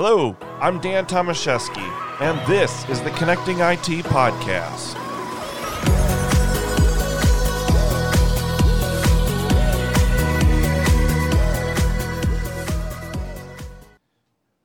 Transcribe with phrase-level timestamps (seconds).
[0.00, 1.82] Hello, I'm Dan Tomaszewski,
[2.20, 4.94] and this is the Connecting IT Podcast.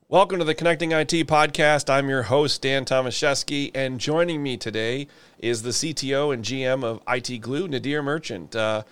[0.08, 1.90] Welcome to the Connecting IT Podcast.
[1.90, 5.08] I'm your host, Dan Tomaszewski, and joining me today
[5.40, 8.56] is the CTO and GM of IT Glue, Nadir Merchant.
[8.56, 8.84] Uh,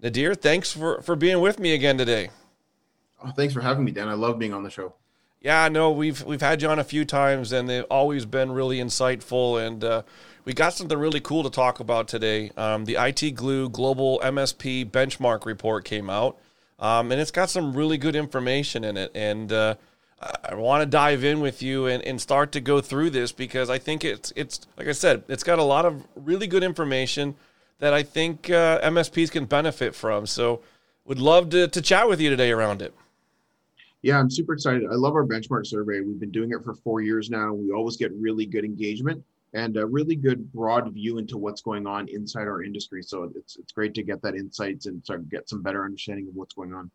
[0.00, 2.30] Nadir, thanks for, for being with me again today.
[3.20, 4.06] Oh, thanks for having me, Dan.
[4.06, 4.94] I love being on the show.
[5.40, 8.78] Yeah, no, we've we've had you on a few times, and they've always been really
[8.78, 9.64] insightful.
[9.64, 10.02] And uh,
[10.44, 12.50] we got something really cool to talk about today.
[12.56, 16.38] Um, the IT Glue Global MSP Benchmark Report came out,
[16.80, 19.12] um, and it's got some really good information in it.
[19.14, 19.76] And uh,
[20.20, 23.70] I want to dive in with you and, and start to go through this because
[23.70, 27.36] I think it's it's like I said, it's got a lot of really good information
[27.78, 30.26] that I think uh, MSPs can benefit from.
[30.26, 30.62] So,
[31.04, 32.92] would love to to chat with you today around it.
[34.02, 34.84] Yeah, I'm super excited.
[34.90, 36.00] I love our benchmark survey.
[36.00, 37.52] We've been doing it for four years now.
[37.52, 41.86] We always get really good engagement and a really good broad view into what's going
[41.86, 43.02] on inside our industry.
[43.02, 46.36] So it's it's great to get that insights and start get some better understanding of
[46.36, 46.90] what's going on.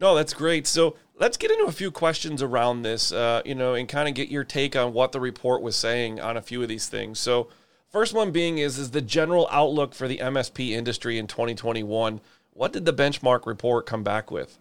[0.00, 0.66] No, that's great.
[0.66, 4.14] So let's get into a few questions around this, uh, you know, and kind of
[4.14, 7.18] get your take on what the report was saying on a few of these things.
[7.18, 7.48] So,
[7.90, 12.20] first one being is is the general outlook for the MSP industry in 2021.
[12.52, 14.58] What did the benchmark report come back with?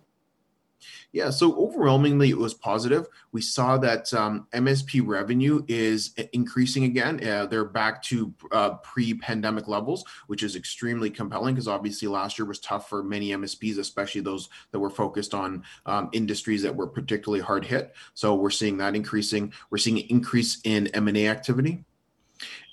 [1.12, 3.08] Yeah, so overwhelmingly it was positive.
[3.32, 7.26] We saw that um, MSP revenue is increasing again.
[7.28, 12.46] Uh, they're back to uh, pre-pandemic levels, which is extremely compelling because obviously last year
[12.46, 16.88] was tough for many MSPs, especially those that were focused on um, industries that were
[16.88, 17.96] particularly hard hit.
[18.14, 19.54] So we're seeing that increasing.
[19.70, 21.84] We're seeing an increase in M&A activity.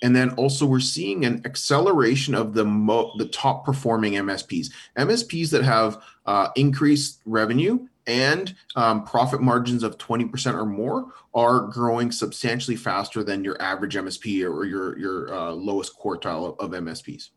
[0.02, 4.70] And then also we're seeing an acceleration of the mo- the top performing MSPs.
[4.98, 11.60] MSPs that have uh, increased revenue and um, profit margins of 20% or more are
[11.60, 17.30] growing substantially faster than your average MSP or your your uh, lowest quartile of, MSPs.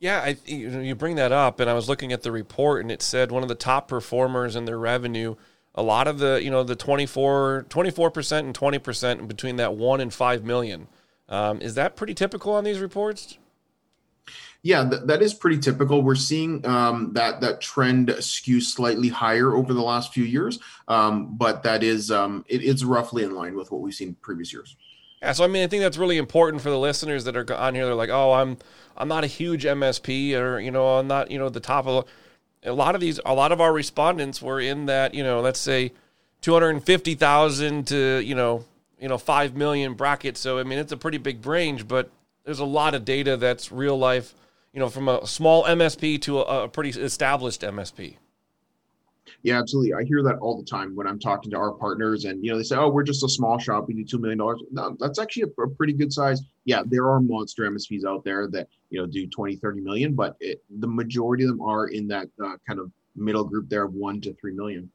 [0.00, 3.02] Yeah, I, you bring that up, and I was looking at the report, and it
[3.02, 5.34] said one of the top performers in their revenue.
[5.74, 7.64] A lot of the, you know, the 24
[8.12, 10.88] percent and twenty percent between that one and five million.
[11.28, 13.38] Um, is that pretty typical on these reports?
[14.62, 16.02] Yeah, th- that is pretty typical.
[16.02, 20.58] We're seeing um, that that trend skew slightly higher over the last few years,
[20.88, 24.52] um, but that is um, it is roughly in line with what we've seen previous
[24.52, 24.76] years.
[25.22, 27.74] Yeah, so I mean, I think that's really important for the listeners that are on
[27.74, 27.86] here.
[27.86, 28.58] They're like, "Oh, I'm
[28.96, 32.06] I'm not a huge MSP, or you know, I'm not you know the top of."
[32.64, 35.60] A lot of these, a lot of our respondents were in that you know, let's
[35.60, 35.92] say,
[36.40, 38.64] two hundred fifty thousand to you know,
[39.00, 40.36] you know, five million bracket.
[40.36, 42.10] So I mean, it's a pretty big range, but
[42.48, 44.34] there's a lot of data that's real life
[44.72, 48.16] you know, from a small MSP to a, a pretty established MSP.
[49.42, 49.94] Yeah, absolutely.
[49.94, 52.56] I hear that all the time when I'm talking to our partners, and you know,
[52.56, 53.86] they say, "Oh, we're just a small shop.
[53.86, 56.42] We do two million dollars." No, that's actually a, a, pretty good size.
[56.64, 60.36] Yeah, there are monster MSPs out there that you know do 20, 30 million, but
[60.40, 63.94] it, the majority of them are in that uh, kind of middle group there of
[63.94, 64.90] one to three million.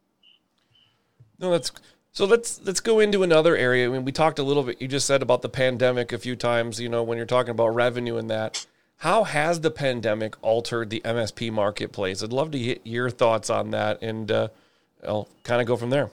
[1.39, 1.71] No, that's
[2.13, 2.25] so.
[2.25, 3.87] Let's let's go into another area.
[3.87, 4.81] I mean, we talked a little bit.
[4.81, 6.79] You just said about the pandemic a few times.
[6.79, 8.65] You know, when you're talking about revenue and that.
[8.97, 12.23] How has the pandemic altered the MSP marketplace?
[12.23, 14.47] I'd love to get your thoughts on that, and uh,
[15.05, 16.09] I'll kind of go from there.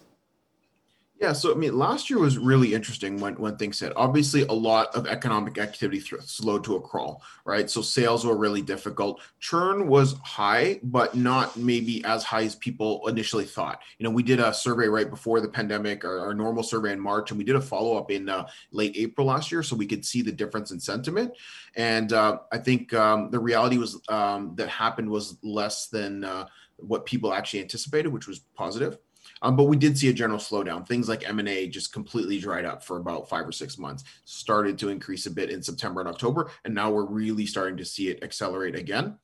[1.20, 3.92] Yeah, so I mean, last year was really interesting when when things hit.
[3.94, 7.68] Obviously, a lot of economic activity th- slowed to a crawl, right?
[7.68, 9.20] So sales were really difficult.
[9.38, 13.82] Churn was high, but not maybe as high as people initially thought.
[13.98, 17.00] You know, we did a survey right before the pandemic, our, our normal survey in
[17.00, 19.86] March, and we did a follow up in uh, late April last year, so we
[19.86, 21.34] could see the difference in sentiment.
[21.76, 26.46] And uh, I think um, the reality was um, that happened was less than uh,
[26.78, 28.96] what people actually anticipated, which was positive.
[29.42, 30.86] Um, but we did see a general slowdown.
[30.86, 34.88] Things like M&A just completely dried up for about five or six months, started to
[34.88, 36.50] increase a bit in September and October.
[36.64, 39.18] And now we're really starting to see it accelerate again.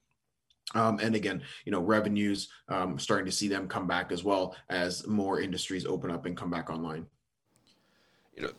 [0.75, 4.57] Um, and again, you know, revenues um, starting to see them come back as well
[4.69, 7.07] as more industries open up and come back online.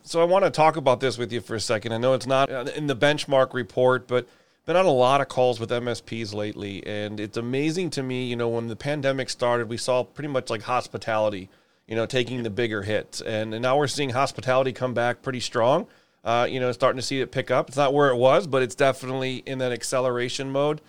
[0.02, 1.92] So I want to talk about this with you for a second.
[1.92, 4.28] I know it's not in the benchmark report, but
[4.68, 8.26] been on a lot of calls with MSPs lately, and it's amazing to me.
[8.26, 11.48] You know, when the pandemic started, we saw pretty much like hospitality,
[11.86, 15.40] you know, taking the bigger hits, and, and now we're seeing hospitality come back pretty
[15.40, 15.86] strong.
[16.22, 17.68] Uh, you know, starting to see it pick up.
[17.68, 20.82] It's not where it was, but it's definitely in that acceleration mode.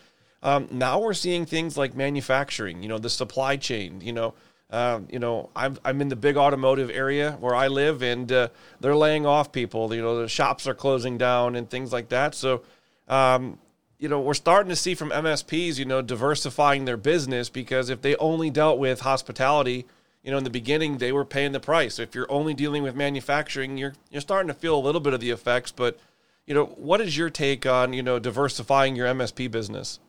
[0.44, 2.84] Um, now we're seeing things like manufacturing.
[2.84, 4.02] You know, the supply chain.
[4.02, 4.34] You know.
[4.72, 8.50] Um, you know, I'm I'm in the big automotive area where I live, and uh,
[8.82, 9.96] they're laying off people.
[9.96, 12.36] You know, the shops are closing down and things like that.
[12.36, 12.62] So,
[13.08, 13.58] um,
[14.00, 18.02] you know, we're starting to see from MSPs, you know, diversifying their business because if
[18.02, 19.86] they only dealt with hospitality,
[20.24, 22.00] you know, in the beginning they were paying the price.
[22.00, 25.20] If you're only dealing with manufacturing, you're you're starting to feel a little bit of
[25.20, 25.72] the effects.
[25.72, 26.00] But
[26.46, 30.00] you know, what is your take on you know diversifying your MSP business?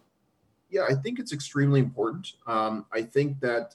[0.69, 2.32] Yeah, I think it's extremely important.
[2.46, 3.75] Um, I think that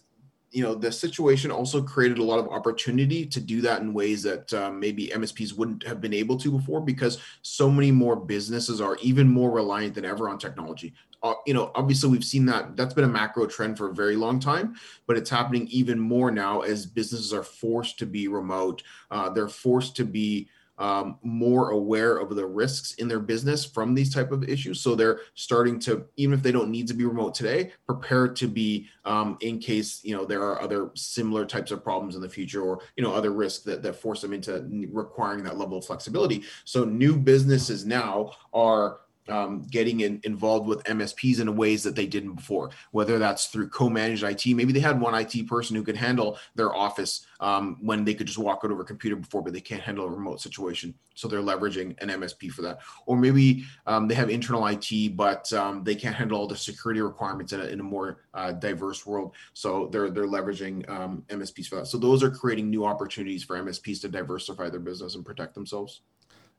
[0.55, 4.23] you know the situation also created a lot of opportunity to do that in ways
[4.23, 8.79] that um, maybe msps wouldn't have been able to before because so many more businesses
[8.79, 10.93] are even more reliant than ever on technology.
[11.21, 14.15] Uh, you know obviously we've seen that that's been a macro trend for a very
[14.15, 14.75] long time
[15.07, 19.49] but it's happening even more now as businesses are forced to be remote uh, they're
[19.49, 20.47] forced to be
[20.77, 24.81] um, more aware of the risks in their business from these type of issues.
[24.81, 28.47] So they're starting to even if they don't need to be remote today prepare to
[28.47, 32.29] be um, in case you know there are other similar types of problems in the
[32.29, 35.85] future or you know other risks that, that force them into requiring that level of
[35.85, 36.43] flexibility.
[36.65, 38.99] So new businesses now are
[39.29, 43.69] um, getting in, involved with MSPs in ways that they didn't before, whether that's through
[43.69, 44.45] co-managed IT.
[44.55, 48.27] Maybe they had one IT person who could handle their office um, when they could
[48.27, 50.93] just walk out over a computer before, but they can't handle a remote situation.
[51.15, 52.79] So they're leveraging an MSP for that.
[53.05, 57.01] Or maybe um, they have internal IT, but um, they can't handle all the security
[57.01, 59.33] requirements in a, in a more uh, diverse world.
[59.53, 61.87] So they're they're leveraging um, MSPs for that.
[61.87, 66.01] So those are creating new opportunities for MSPs to diversify their business and protect themselves.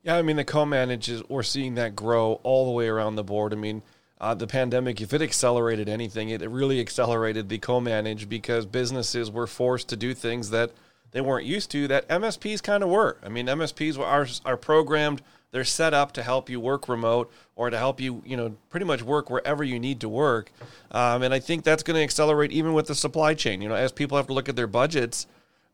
[0.06, 3.52] Yeah, I mean the co-manages we're seeing that grow all the way around the board.
[3.52, 3.82] I mean,
[4.20, 9.48] uh, the pandemic, if it accelerated anything, it really accelerated the co-manage because businesses were
[9.48, 10.70] forced to do things that
[11.10, 13.16] they weren't used to that MSPs kind of were.
[13.20, 17.68] I mean, MSPs are are programmed, they're set up to help you work remote or
[17.68, 20.52] to help you, you know, pretty much work wherever you need to work.
[20.92, 23.60] Um, and I think that's going to accelerate even with the supply chain.
[23.60, 25.26] You know, as people have to look at their budgets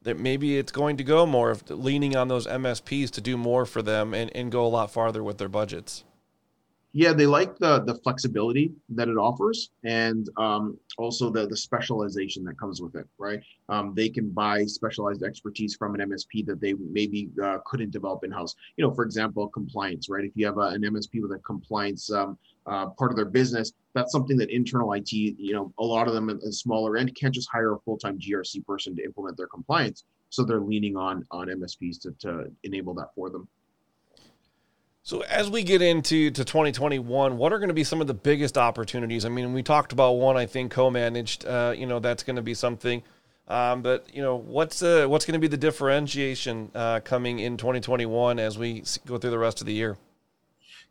[0.04, 3.64] that maybe it's going to go more of leaning on those MSPs to do more
[3.66, 6.04] for them and, and go a lot farther with their budgets.
[6.94, 12.44] Yeah, they like the the flexibility that it offers, and um, also the the specialization
[12.44, 13.06] that comes with it.
[13.16, 13.40] Right,
[13.70, 18.24] um, they can buy specialized expertise from an MSP that they maybe uh, couldn't develop
[18.24, 18.54] in house.
[18.76, 20.10] You know, for example, compliance.
[20.10, 22.36] Right, if you have a, an MSP with a compliance um,
[22.66, 26.14] uh, part of their business, that's something that internal IT, you know, a lot of
[26.14, 30.04] them in smaller end can't just hire a full-time GRC person to implement their compliance.
[30.28, 33.48] So they're leaning on on MSPs to, to enable that for them.
[35.04, 38.14] So as we get into to 2021, what are going to be some of the
[38.14, 39.24] biggest opportunities?
[39.24, 41.44] I mean, we talked about one, I think, co-managed.
[41.44, 43.02] Uh, you know, that's going to be something.
[43.48, 47.56] Um, but you know, what's uh, what's going to be the differentiation uh, coming in
[47.56, 49.98] 2021 as we go through the rest of the year?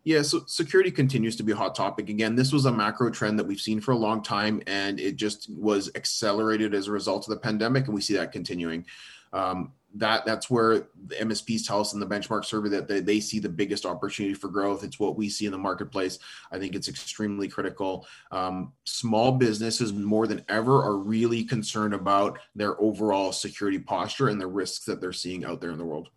[0.03, 2.09] Yeah, so security continues to be a hot topic.
[2.09, 5.15] Again, this was a macro trend that we've seen for a long time, and it
[5.15, 8.85] just was accelerated as a result of the pandemic, and we see that continuing.
[9.31, 13.19] Um, that that's where the MSPs tell us in the benchmark survey that they, they
[13.19, 14.83] see the biggest opportunity for growth.
[14.83, 16.19] It's what we see in the marketplace.
[16.51, 18.07] I think it's extremely critical.
[18.31, 24.39] Um, small businesses more than ever are really concerned about their overall security posture and
[24.39, 26.09] the risks that they're seeing out there in the world.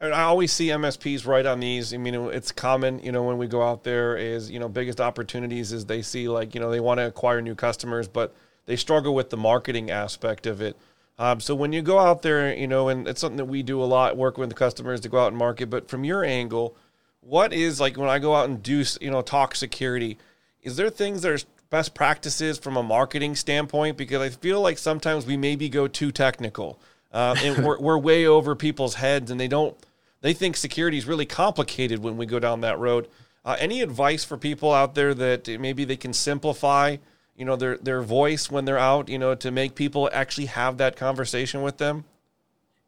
[0.00, 1.94] I always see MSPs right on these.
[1.94, 5.00] I mean, it's common, you know, when we go out there is, you know, biggest
[5.00, 8.34] opportunities is they see like, you know, they want to acquire new customers, but
[8.66, 10.76] they struggle with the marketing aspect of it.
[11.18, 13.82] Um, so when you go out there, you know, and it's something that we do
[13.82, 15.70] a lot, work with the customers to go out and market.
[15.70, 16.76] But from your angle,
[17.20, 20.18] what is like when I go out and do, you know, talk security?
[20.62, 23.96] Is there things that are best practices from a marketing standpoint?
[23.96, 26.80] Because I feel like sometimes we maybe go too technical,
[27.12, 29.76] uh, and we're we're way over people's heads, and they don't
[30.20, 33.08] they think security is really complicated when we go down that road.
[33.44, 36.96] Uh, any advice for people out there that maybe they can simplify,
[37.36, 40.76] you know, their their voice when they're out, you know, to make people actually have
[40.78, 42.04] that conversation with them?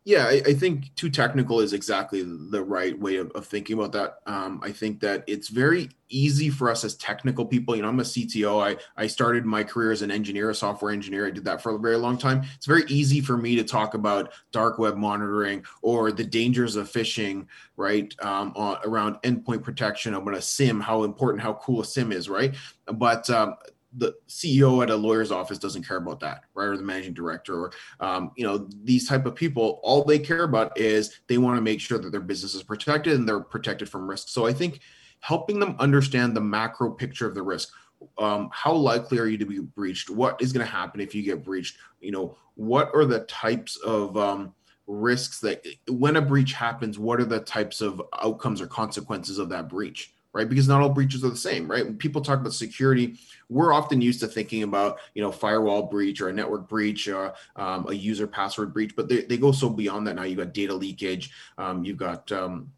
[0.06, 3.90] Yeah, I, I, think too technical is exactly the right way of, of thinking about
[3.90, 4.18] that.
[4.24, 7.74] Um, I think that it's very easy for us as technical people.
[7.74, 8.64] You know, I'm a CTO.
[8.64, 11.26] I, I started my career as an engineer, a software engineer.
[11.26, 12.44] I did that for a very long time.
[12.54, 16.88] It's very easy for me to talk about dark web monitoring or the dangers of
[16.88, 18.14] phishing, right?
[18.20, 22.28] Um, on, around endpoint protection, about a SIEM, how important, how cool a SIEM is,
[22.28, 22.54] right?
[22.86, 23.56] But um,
[23.96, 26.66] the CEO at a lawyer's office doesn't care about that, right?
[26.66, 30.44] Or the managing director, or um, you know, these type of people, all they care
[30.44, 33.88] about is they want to make sure that their business is protected and they're protected
[33.88, 34.28] from risk.
[34.28, 34.80] So I think
[35.20, 37.72] helping them understand the macro picture of the risk.
[38.18, 40.10] Um, how likely are you to be breached?
[40.10, 41.78] What is going to happen if you get breached?
[42.00, 44.54] You know, what are the types of um,
[44.86, 46.98] risks that when a breach happens?
[46.98, 50.12] What are the types of outcomes or consequences of that breach?
[50.36, 50.48] Right?
[50.48, 51.84] Because not all breaches are the same, right?
[51.84, 56.20] When people talk about security, we're often used to thinking about, you know, firewall breach
[56.20, 59.70] or a network breach or um, a user password breach, but they, they go so
[59.70, 60.24] beyond that now.
[60.24, 62.70] You've got data leakage, um, you've got um,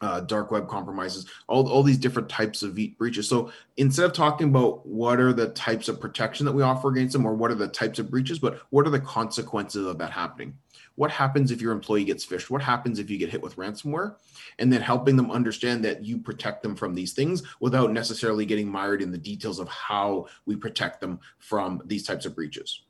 [0.00, 3.28] uh, dark web compromises, all, all these different types of breaches.
[3.28, 7.12] So instead of talking about what are the types of protection that we offer against
[7.12, 10.10] them or what are the types of breaches, but what are the consequences of that
[10.10, 10.56] happening?
[10.96, 12.50] What happens if your employee gets phished?
[12.50, 14.14] What happens if you get hit with ransomware?
[14.58, 18.68] And then helping them understand that you protect them from these things without necessarily getting
[18.68, 22.82] mired in the details of how we protect them from these types of breaches.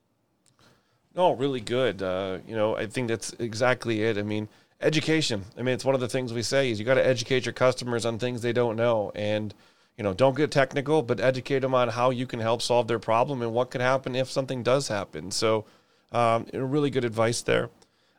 [1.14, 2.02] No, really good.
[2.02, 4.18] Uh, you know, I think that's exactly it.
[4.18, 4.48] I mean,
[4.80, 5.44] education.
[5.56, 7.52] I mean, it's one of the things we say is you got to educate your
[7.52, 9.54] customers on things they don't know, and
[9.96, 12.98] you know, don't get technical, but educate them on how you can help solve their
[12.98, 15.30] problem and what could happen if something does happen.
[15.30, 15.66] So,
[16.10, 17.70] um, really good advice there.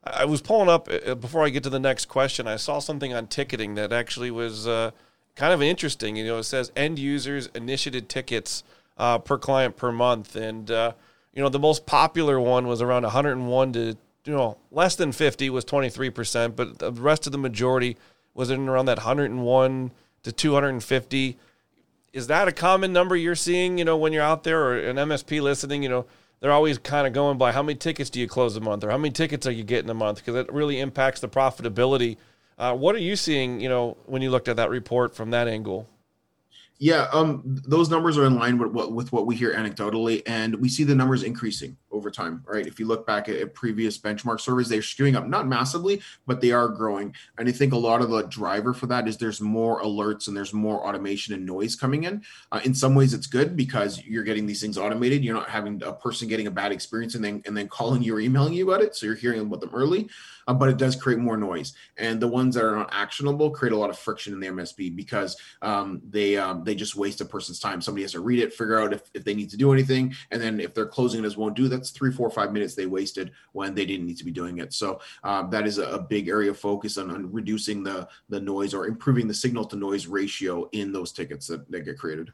[0.05, 2.47] I was pulling up uh, before I get to the next question.
[2.47, 4.91] I saw something on ticketing that actually was uh,
[5.35, 6.15] kind of interesting.
[6.15, 8.63] You know, it says end users initiated tickets
[8.97, 10.93] uh, per client per month, and uh,
[11.33, 15.49] you know, the most popular one was around 101 to you know less than 50
[15.49, 17.97] was 23 percent, but the rest of the majority
[18.33, 19.91] was in around that 101
[20.23, 21.37] to 250.
[22.13, 23.77] Is that a common number you're seeing?
[23.77, 26.05] You know, when you're out there or an MSP listening, you know,
[26.45, 28.91] they're always kind of going by how many tickets do you close a month or
[28.91, 32.17] how many tickets are you getting a month because it really impacts the profitability.
[32.59, 33.59] Uh, what are you seeing?
[33.59, 35.89] You know, when you looked at that report from that angle.
[36.77, 40.57] Yeah, um, those numbers are in line with what with what we hear anecdotally, and
[40.57, 42.43] we see the numbers increasing over time.
[42.45, 42.67] Right?
[42.67, 46.41] If you look back at, at, previous benchmark surveys, they're skewing up, not massively, but
[46.41, 47.15] they are growing.
[47.37, 50.35] And I think a lot of the driver for that is there's more alerts and
[50.35, 52.23] there's more automation and noise coming in.
[52.51, 55.23] Uh, in some ways, it's good because you're getting these things automated.
[55.23, 58.15] You're not having a person getting a bad experience and then and then calling you
[58.15, 60.09] or emailing you about it, so you're hearing about them early
[60.47, 61.73] uh, but it does create more noise.
[61.97, 64.95] And the ones that are not actionable create a lot of friction in the MSP
[64.95, 67.81] because um, they um, they just waste a person's time.
[67.81, 70.41] Somebody has to read it, figure out if, if they need to do anything, and
[70.41, 73.31] then if they're closing it as won't do, that's three, four, five minutes they wasted
[73.53, 74.73] when they didn't need to be doing it.
[74.73, 78.39] So um, that is a, a, big area of focus on, on reducing the the
[78.39, 82.31] noise or improving the signal to noise ratio in those tickets that, that get created.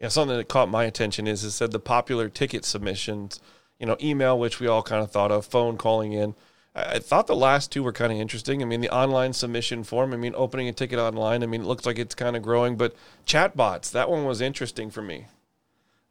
[0.00, 3.40] Yeah, something that caught my attention is it said the popular ticket submissions,
[3.78, 6.34] you know, email, which we all kind of thought of, phone calling in,
[6.74, 8.62] I thought the last two were kind of interesting.
[8.62, 10.12] I mean, the online submission form.
[10.12, 11.42] I mean, opening a ticket online.
[11.42, 12.76] I mean, it looks like it's kind of growing.
[12.76, 12.94] But
[13.26, 15.26] chatbots, that one was interesting for me.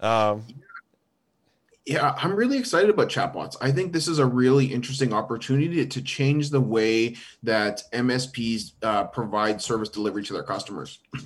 [0.02, 0.46] Um,
[1.90, 3.58] yeah, I'm really excited about chatbots.
[3.62, 9.06] I think this is a really interesting opportunity to change the way that MSPs uh,
[9.06, 11.00] provide service delivery to their customers.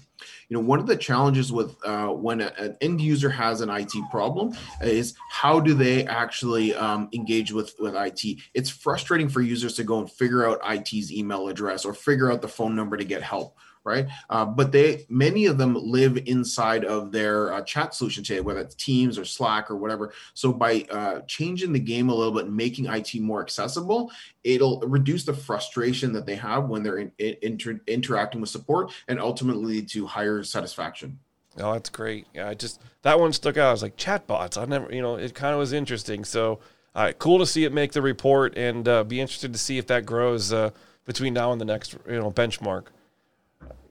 [0.47, 3.69] You know, one of the challenges with uh, when a, an end user has an
[3.69, 8.37] IT problem is how do they actually um, engage with with IT?
[8.53, 12.41] It's frustrating for users to go and figure out IT's email address or figure out
[12.41, 14.07] the phone number to get help right?
[14.29, 18.61] Uh, but they many of them live inside of their uh, chat solution today, whether
[18.61, 20.13] it's Teams or Slack or whatever.
[20.33, 24.11] So by uh, changing the game a little bit, making IT more accessible,
[24.43, 28.91] it'll reduce the frustration that they have when they're in, in, inter, interacting with support,
[29.07, 31.19] and ultimately to higher satisfaction.
[31.59, 32.25] Oh, that's great.
[32.33, 33.69] Yeah, I just that one stuck out.
[33.69, 34.59] I was like chatbots.
[34.59, 36.23] I never, you know, it kind of was interesting.
[36.25, 36.59] So,
[36.95, 39.77] all right, cool to see it make the report, and uh, be interested to see
[39.77, 40.71] if that grows uh,
[41.05, 42.85] between now and the next, you know, benchmark.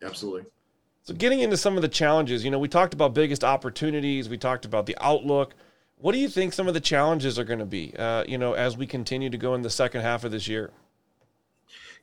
[0.02, 0.44] Absolutely.
[1.04, 4.38] So, getting into some of the challenges, you know, we talked about biggest opportunities, we
[4.38, 5.54] talked about the outlook.
[5.96, 8.54] What do you think some of the challenges are going to be, uh, you know,
[8.54, 10.70] as we continue to go in the second half of this year?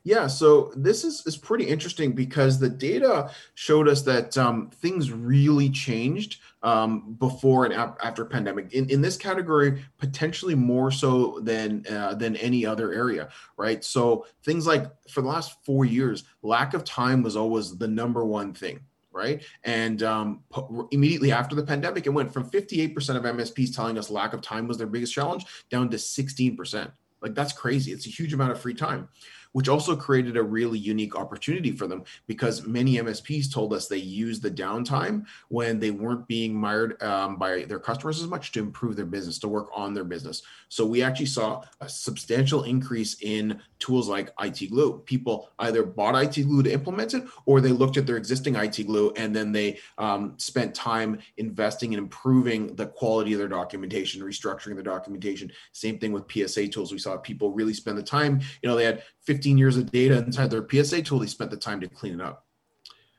[0.02, 5.12] Yeah, so this is, is pretty interesting because the data showed us that um, things
[5.12, 8.72] really changed um, before and after pandemic.
[8.72, 13.28] In, in this category, potentially more so than uh, than any other area,
[13.58, 13.84] right?
[13.84, 18.24] So things like for the last four years, lack of time was always the number
[18.24, 18.80] one thing
[19.12, 19.42] right?
[19.64, 20.44] And um,
[20.92, 24.68] immediately after the pandemic, it went from 58% of MSPs telling us lack of time
[24.68, 26.92] was their biggest challenge down to 16%.
[27.20, 27.90] Like that's crazy.
[27.90, 29.08] It's a huge amount of free time
[29.52, 33.96] which also created a really unique opportunity for them because many MSPs told us they
[33.96, 38.60] used the downtime when they weren't being mired um, by their customers as much to
[38.60, 40.42] improve their business, to work on their business.
[40.68, 44.98] So we actually saw a substantial increase in tools like IT Glue.
[45.06, 48.86] People either bought IT Glue to implement it or they looked at their existing IT
[48.86, 54.22] Glue and then they um, spent time investing in improving the quality of their documentation,
[54.22, 55.50] restructuring their documentation.
[55.72, 56.92] Same thing with PSA tools.
[56.92, 60.18] We saw people really spend the time, you know, they had 15 years of data
[60.18, 62.46] inside their PSA tool, they spent the time to clean it up.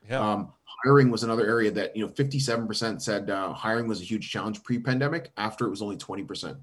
[0.08, 0.20] Yeah.
[0.20, 0.52] Um,
[0.84, 4.62] hiring was another area that you know 57% said uh, hiring was a huge challenge
[4.62, 5.30] pre-pandemic.
[5.36, 6.56] After it was only 20%.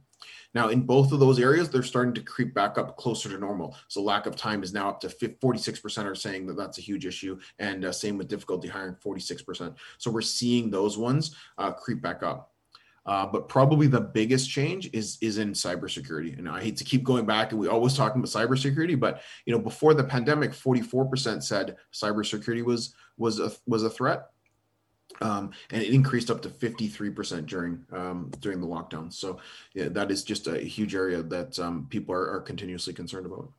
[0.53, 3.75] Now, in both of those areas, they're starting to creep back up closer to normal.
[3.87, 7.05] So, lack of time is now up to 46% are saying that that's a huge
[7.05, 7.39] issue.
[7.59, 9.75] And uh, same with difficulty hiring, 46%.
[9.97, 12.51] So, we're seeing those ones uh, creep back up.
[13.05, 16.37] Uh, but probably the biggest change is is in cybersecurity.
[16.37, 19.53] And I hate to keep going back, and we always talking about cybersecurity, but you
[19.53, 24.29] know, before the pandemic, 44% said cybersecurity was was a was a threat,
[25.21, 29.11] um, and it increased up to 53% during um, during the lockdown.
[29.11, 29.39] So
[29.73, 33.51] yeah, that is just a huge area that um, people are, are continuously concerned about.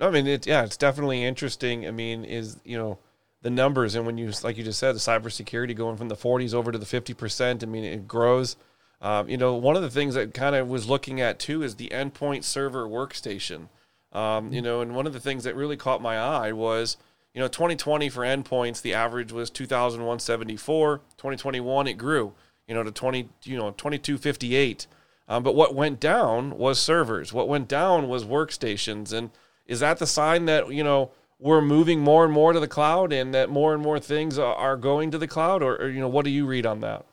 [0.00, 1.86] I mean, it, yeah, it's definitely interesting.
[1.86, 2.98] I mean, is you know
[3.42, 6.54] the numbers and when you like you just said the cybersecurity going from the 40s
[6.54, 7.62] over to the 50%.
[7.62, 8.56] I mean, it grows.
[9.00, 11.74] Um, you know, one of the things that kind of was looking at too is
[11.74, 13.68] the endpoint server workstation.
[14.12, 16.96] Um, you know, and one of the things that really caught my eye was,
[17.34, 20.98] you know, 2020 for endpoints, the average was 2,174.
[21.16, 22.34] 2021, it grew,
[22.66, 24.86] you know, to 20, you know, 2258.
[25.28, 27.32] Um, but what went down was servers.
[27.32, 29.12] What went down was workstations.
[29.12, 29.30] And
[29.66, 31.10] is that the sign that, you know,
[31.42, 34.76] we're moving more and more to the cloud and that more and more things are
[34.76, 37.04] going to the cloud or, or you know what do you read on that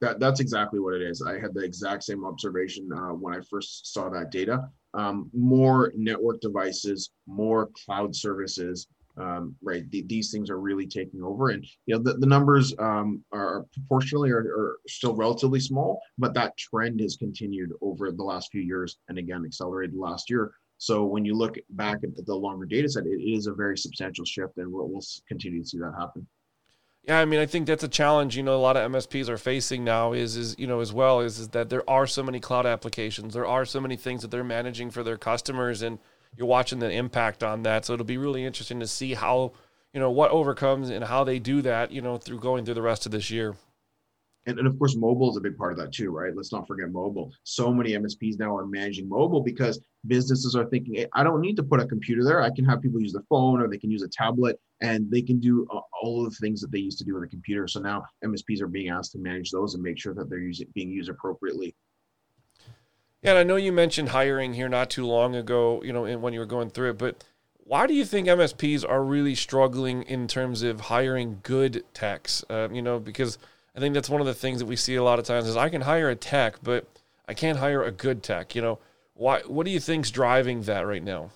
[0.00, 3.38] that, that's exactly what it is i had the exact same observation uh, when i
[3.48, 8.88] first saw that data um, more network devices more cloud services
[9.20, 12.74] um, right the, these things are really taking over and you know the, the numbers
[12.78, 18.22] um, are proportionally are, are, still relatively small but that trend has continued over the
[18.22, 22.34] last few years and again accelerated last year so when you look back at the
[22.34, 25.78] longer data set, it is a very substantial shift, and we'll, we'll continue to see
[25.78, 26.26] that happen.
[27.04, 28.34] Yeah, I mean, I think that's a challenge.
[28.34, 31.20] You know, a lot of MSPs are facing now is is you know as well
[31.20, 34.30] is is that there are so many cloud applications, there are so many things that
[34.30, 35.98] they're managing for their customers, and
[36.36, 37.84] you're watching the impact on that.
[37.84, 39.52] So it'll be really interesting to see how
[39.92, 41.90] you know what overcomes and how they do that.
[41.90, 43.56] You know, through going through the rest of this year.
[44.46, 46.34] And, and of course mobile is a big part of that too right?
[46.34, 47.30] Let's not forget mobile.
[47.44, 51.56] So many msps now are managing mobile because businesses are thinking hey, i don't need
[51.56, 52.40] to put a computer there.
[52.40, 55.20] I can have people use their phone or they can use a tablet and they
[55.20, 57.68] can do uh, all of the things that they used to do with a computer.
[57.68, 60.68] So now msps are being asked to manage those and make sure that they're using,
[60.74, 61.76] being used appropriately
[63.22, 66.32] yeah and i know you mentioned hiring here not too long ago you know when
[66.32, 67.24] you were going through it but
[67.70, 72.44] why do you think MSPs are really struggling in terms of hiring good techs?
[72.50, 73.38] Uh, you know, because
[73.76, 75.56] I think that's one of the things that we see a lot of times is
[75.56, 76.88] I can hire a tech, but
[77.28, 78.56] I can't hire a good tech.
[78.56, 78.78] You know,
[79.14, 79.42] why?
[79.42, 81.30] What do you think's driving that right now?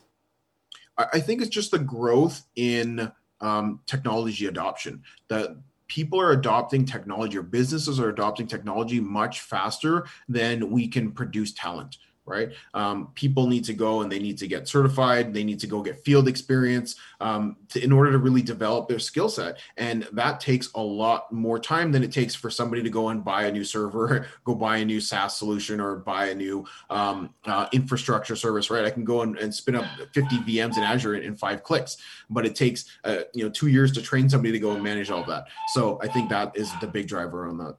[0.98, 5.04] I think it's just the growth in um, technology adoption.
[5.28, 5.56] That
[5.88, 11.53] people are adopting technology, or businesses are adopting technology much faster than we can produce
[11.53, 12.52] talent right?
[12.72, 15.34] Um, people need to go and they need to get certified.
[15.34, 18.98] They need to go get field experience um, to, in order to really develop their
[18.98, 19.58] skill set.
[19.76, 23.22] And that takes a lot more time than it takes for somebody to go and
[23.22, 27.34] buy a new server, go buy a new SaaS solution, or buy a new um,
[27.44, 28.84] uh, infrastructure service, right?
[28.84, 31.98] I can go and, and spin up 50 VMs in Azure in, in five clicks,
[32.30, 35.10] but it takes uh, you know two years to train somebody to go and manage
[35.10, 35.46] all that.
[35.74, 37.76] So I think that is the big driver on that.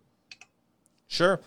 [1.08, 1.42] Sure.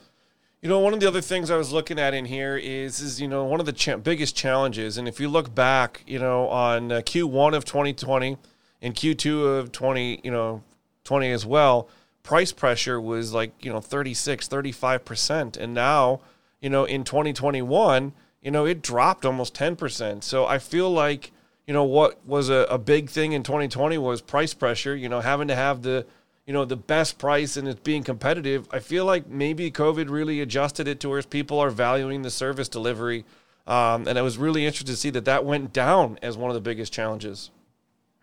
[0.60, 3.20] You know, one of the other things I was looking at in here is, is
[3.20, 6.48] you know, one of the cha- biggest challenges, and if you look back, you know,
[6.48, 8.36] on uh, Q1 of 2020
[8.82, 10.64] and Q2 of 20, you know,
[11.04, 11.88] 20 as well,
[12.24, 15.56] price pressure was like, you know, 36, 35%.
[15.56, 16.22] And now,
[16.60, 20.24] you know, in 2021, you know, it dropped almost 10%.
[20.24, 21.30] So I feel like,
[21.68, 25.20] you know, what was a, a big thing in 2020 was price pressure, you know,
[25.20, 26.04] having to have the,
[26.48, 30.40] you know the best price and it's being competitive i feel like maybe covid really
[30.40, 33.26] adjusted it to where people are valuing the service delivery
[33.66, 36.54] um, and i was really interested to see that that went down as one of
[36.54, 37.50] the biggest challenges.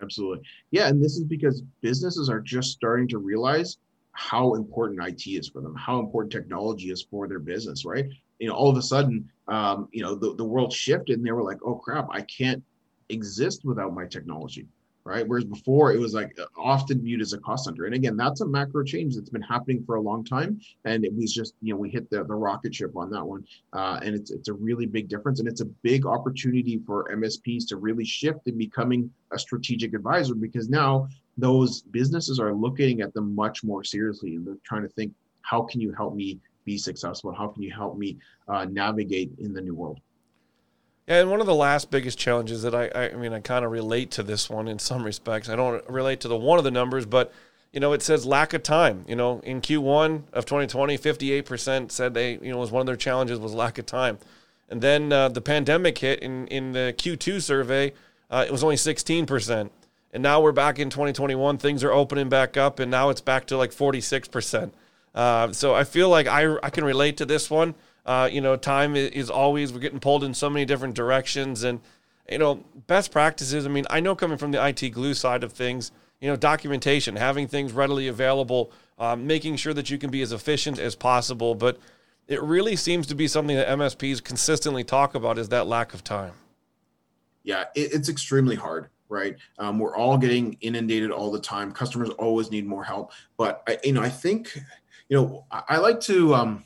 [0.01, 0.43] Absolutely.
[0.71, 3.77] Yeah and this is because businesses are just starting to realize
[4.11, 8.07] how important it is for them how important technology is for their business right?
[8.39, 11.31] You know all of a sudden um, you know the, the world shifted and they
[11.31, 12.63] were like oh crap i can't
[13.09, 14.67] exist without my technology
[15.05, 15.27] right?
[15.27, 17.85] Whereas before it was like often viewed as a cost center.
[17.85, 20.59] And again, that's a macro change that's been happening for a long time.
[20.83, 23.45] And it was just, you know, we hit the, the rocket ship on that one.
[23.71, 25.39] Uh, and it's, it's a really big difference.
[25.39, 30.33] And it's a big opportunity for MSPs to really shift in becoming a strategic advisor
[30.33, 34.89] because now those businesses are looking at them much more seriously and they're trying to
[34.89, 37.31] think, how can you help me be successful?
[37.31, 39.99] How can you help me uh, navigate in the new world?
[41.07, 43.63] Yeah, and one of the last biggest challenges that I, I, I mean, I kind
[43.63, 45.49] of relate to this one in some respects.
[45.49, 47.31] I don't relate to the one of the numbers, but
[47.71, 49.05] you know, it says lack of time.
[49.07, 52.95] You know, in Q1 of 2020, 58% said they, you know, was one of their
[52.95, 54.17] challenges was lack of time.
[54.69, 57.93] And then uh, the pandemic hit in, in the Q2 survey,
[58.31, 59.69] uh, it was only 16%.
[60.13, 61.57] And now we're back in 2021.
[61.57, 64.71] Things are opening back up, and now it's back to like 46%.
[65.13, 67.75] Uh, so I feel like I, I can relate to this one.
[68.05, 71.79] Uh, you know, time is always we're getting pulled in so many different directions, and
[72.29, 73.65] you know, best practices.
[73.65, 77.15] I mean, I know coming from the IT glue side of things, you know, documentation,
[77.15, 81.55] having things readily available, um, making sure that you can be as efficient as possible.
[81.55, 81.79] But
[82.27, 86.03] it really seems to be something that MSPs consistently talk about is that lack of
[86.03, 86.33] time.
[87.43, 89.35] Yeah, it, it's extremely hard right?
[89.59, 91.71] Um, we're all getting inundated all the time.
[91.71, 94.59] Customers always need more help, but I, you know, I think,
[95.09, 96.65] you know, I, I like to, um,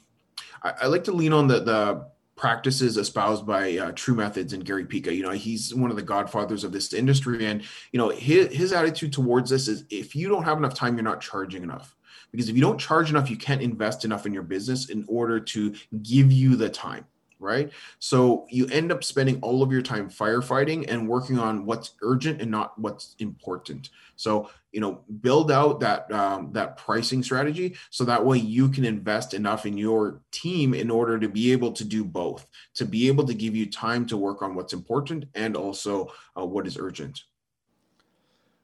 [0.63, 4.85] I, I, like to lean on the the practices espoused by uh, TruMethods and Gary
[4.85, 5.13] Pica.
[5.13, 8.73] You know, he's one of the godfathers of this industry, and you know, his his
[8.73, 11.95] attitude towards this is if you don't have enough time, you're not charging enough.
[12.31, 15.39] Because if you don't charge enough, you can't invest enough in your business in order
[15.39, 17.05] to give you the time
[17.39, 17.71] right?
[17.99, 22.41] So you end up spending all of your time firefighting and working on what's urgent
[22.41, 23.89] and not what's important.
[24.15, 28.85] So you know, build out that um, that pricing strategy so that way you can
[28.85, 33.07] invest enough in your team in order to be able to do both, to be
[33.07, 36.77] able to give you time to work on what's important and also uh, what is
[36.77, 37.23] urgent.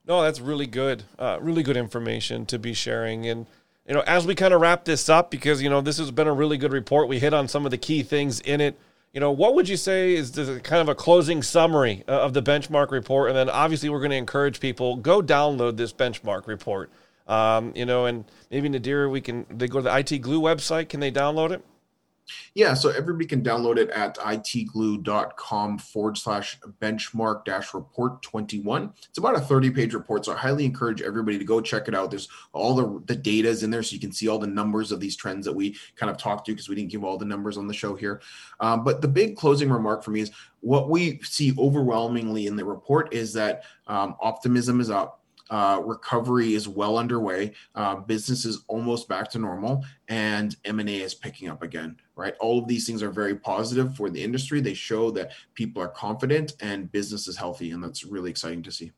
[0.06, 3.46] No, that's really good, uh, really good information to be sharing and
[3.86, 6.26] you know, as we kind of wrap this up, because, you know, this has been
[6.26, 8.78] a really good report, we hit on some of the key things in it.
[9.12, 12.34] You know, what would you say is the kind of a closing summary uh, of
[12.34, 13.30] the benchmark report?
[13.30, 16.90] And then obviously, we're going to encourage people go download this benchmark report.
[17.26, 20.90] Um, you know, and maybe Nadir, we can they go to the IT Glue website.
[20.90, 21.64] Can they download it?
[22.54, 28.92] Yeah, so everybody can download it at itglue.com forward slash benchmark dash report 21.
[29.08, 31.94] It's about a 30 page report, so I highly encourage everybody to go check it
[31.94, 32.10] out.
[32.10, 34.92] There's all the, the data is in there, so you can see all the numbers
[34.92, 37.24] of these trends that we kind of talked to because we didn't give all the
[37.24, 38.20] numbers on the show here.
[38.60, 42.64] Um, but the big closing remark for me is what we see overwhelmingly in the
[42.64, 47.52] report is that um, optimism is up uh, recovery is well underway.
[47.74, 51.96] Uh, business is almost back to normal, and M and A is picking up again.
[52.16, 54.60] Right, all of these things are very positive for the industry.
[54.60, 58.72] They show that people are confident and business is healthy, and that's really exciting to
[58.72, 58.92] see.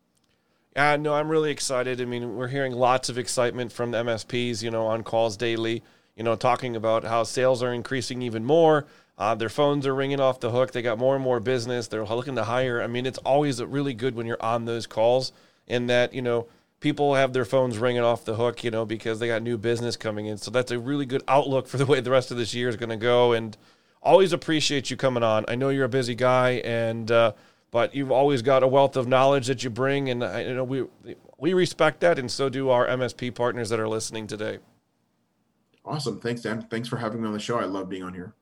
[0.76, 2.00] Yeah, no, I'm really excited.
[2.00, 4.62] I mean, we're hearing lots of excitement from the MSPs.
[4.62, 5.82] You know, on calls daily.
[6.16, 8.86] You know, talking about how sales are increasing even more.
[9.18, 10.70] Uh, their phones are ringing off the hook.
[10.70, 11.88] They got more and more business.
[11.88, 12.80] They're looking to hire.
[12.80, 15.32] I mean, it's always really good when you're on those calls
[15.68, 16.48] in that you know
[16.80, 19.96] people have their phones ringing off the hook, you know, because they got new business
[19.96, 20.36] coming in.
[20.36, 22.76] So that's a really good outlook for the way the rest of this year is
[22.76, 23.32] going to go.
[23.32, 23.56] And
[24.02, 25.44] always appreciate you coming on.
[25.48, 27.32] I know you're a busy guy, and uh,
[27.70, 30.64] but you've always got a wealth of knowledge that you bring, and I, you know
[30.64, 30.84] we
[31.38, 34.58] we respect that, and so do our MSP partners that are listening today.
[35.84, 36.66] Awesome, thanks, Dan.
[36.70, 37.58] Thanks for having me on the show.
[37.58, 38.34] I love being on here.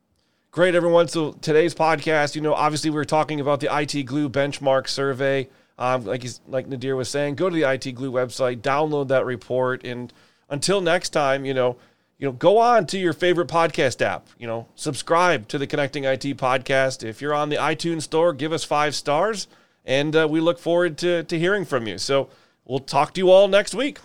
[0.51, 1.07] Great, everyone.
[1.07, 5.49] So today's podcast, you know, obviously we we're talking about the IT Glue benchmark survey.
[5.77, 9.25] Um, like he's, like Nadir was saying, go to the IT Glue website, download that
[9.25, 10.11] report, and
[10.49, 11.77] until next time, you know,
[12.17, 14.27] you know, go on to your favorite podcast app.
[14.39, 17.07] You know, subscribe to the Connecting IT podcast.
[17.07, 19.47] If you're on the iTunes store, give us five stars,
[19.85, 21.99] and uh, we look forward to to hearing from you.
[21.99, 22.29] So
[22.65, 23.99] we'll talk to you all next week.